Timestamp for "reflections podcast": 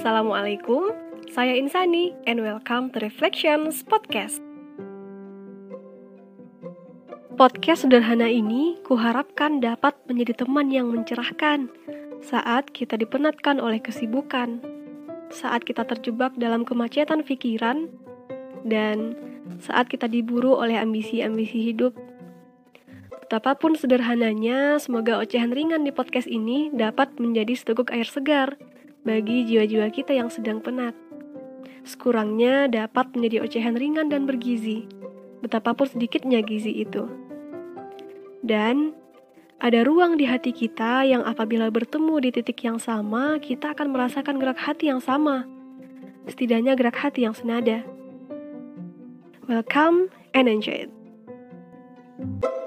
3.04-4.40